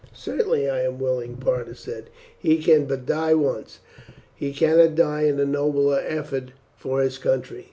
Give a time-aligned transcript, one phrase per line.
[0.15, 2.05] "Certainly I am willing," Parta said.
[2.35, 3.81] "He can but die once;
[4.33, 7.59] he cannot die in a nobler effort for his country."